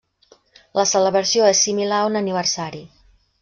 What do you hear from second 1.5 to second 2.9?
és similar a un aniversari.